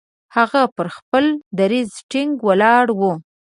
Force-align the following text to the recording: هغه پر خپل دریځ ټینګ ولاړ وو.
هغه 0.35 0.61
پر 0.75 0.87
خپل 0.97 1.25
دریځ 1.59 1.91
ټینګ 2.11 2.31
ولاړ 2.47 2.85
وو. 2.99 3.13